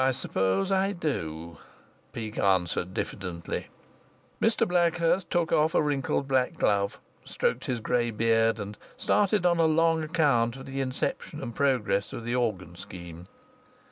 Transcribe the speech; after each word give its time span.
"I 0.01 0.09
suppose 0.09 0.71
I 0.71 0.93
do," 0.93 1.59
Peake 2.11 2.39
answered 2.39 2.91
diffidently. 2.91 3.67
Mr 4.41 4.67
Blackhurst 4.67 5.29
took 5.29 5.51
off 5.51 5.75
a 5.75 5.81
wrinkled 5.83 6.27
black 6.27 6.55
glove, 6.55 6.99
stroked 7.23 7.65
his 7.65 7.79
grey 7.79 8.09
beard, 8.09 8.59
and 8.59 8.79
started 8.97 9.45
on 9.45 9.59
a 9.59 9.65
long 9.65 10.01
account 10.01 10.55
of 10.55 10.65
the 10.65 10.81
inception 10.81 11.39
and 11.39 11.53
progress 11.53 12.13
of 12.13 12.25
the 12.25 12.33
organ 12.33 12.75
scheme. 12.77 13.27